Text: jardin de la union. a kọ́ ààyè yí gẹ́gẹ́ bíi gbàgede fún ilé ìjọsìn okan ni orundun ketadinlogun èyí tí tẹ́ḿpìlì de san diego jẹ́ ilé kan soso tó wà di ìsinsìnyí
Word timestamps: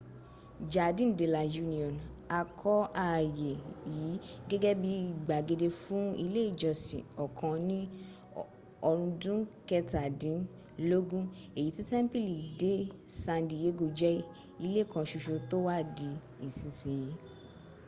jardin 0.73 1.11
de 1.19 1.25
la 1.35 1.41
union. 1.63 1.93
a 2.37 2.39
kọ́ 2.59 2.79
ààyè 3.07 3.51
yí 3.95 4.07
gẹ́gẹ́ 4.49 4.79
bíi 4.81 4.99
gbàgede 5.25 5.67
fún 5.81 6.05
ilé 6.25 6.41
ìjọsìn 6.51 7.03
okan 7.23 7.55
ni 7.69 7.79
orundun 8.89 9.41
ketadinlogun 9.67 11.25
èyí 11.59 11.69
tí 11.75 11.83
tẹ́ḿpìlì 11.89 12.35
de 12.61 12.73
san 13.21 13.41
diego 13.49 13.85
jẹ́ 13.99 14.15
ilé 14.65 14.81
kan 14.91 15.05
soso 15.11 15.33
tó 15.49 15.57
wà 15.67 15.75
di 15.97 16.09
ìsinsìnyí 16.47 17.13